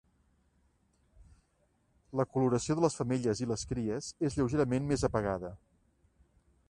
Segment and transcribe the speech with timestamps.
[2.21, 5.53] La coloració de les femelles i les cries és lleugerament més apagada.